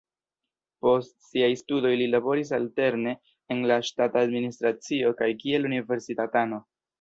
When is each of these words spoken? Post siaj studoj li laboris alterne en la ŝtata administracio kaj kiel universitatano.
Post 0.85 1.11
siaj 1.25 1.49
studoj 1.59 1.91
li 1.99 2.07
laboris 2.13 2.51
alterne 2.59 3.13
en 3.57 3.61
la 3.73 3.77
ŝtata 3.91 4.25
administracio 4.29 5.13
kaj 5.21 5.31
kiel 5.45 5.71
universitatano. 5.73 6.61